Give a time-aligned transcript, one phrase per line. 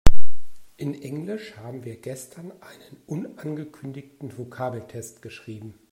[0.77, 5.75] In Englisch haben wir gestern einen unangekündigten Vokabeltest geschrieben.